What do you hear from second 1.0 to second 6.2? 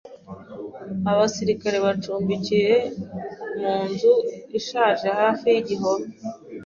Abasirikare bacumbikiwe mu nzu ishaje hafi y'igihome.